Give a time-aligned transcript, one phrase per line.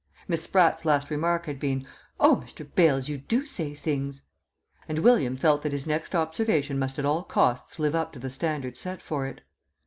[0.27, 1.85] Miss Spratt's last remark had been,
[2.19, 2.67] "Oh, Mr.
[2.73, 4.23] Bales, you do say things!"
[4.87, 8.31] and William felt that his next observation must at all costs live up to the
[8.31, 9.41] standard set for it.